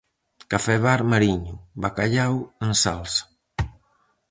Café-bar 0.51 1.01
Mariño: 1.11 1.55
bacallau 1.83 2.35
en 2.65 2.71
salsa. 2.83 3.23